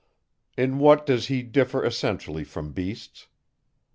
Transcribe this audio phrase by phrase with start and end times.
[0.57, 3.27] In what does he differ essentially from beasts?